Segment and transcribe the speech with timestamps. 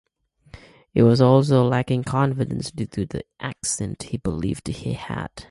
[0.95, 5.29] He was also lacking confidence due to the accent he believed he had.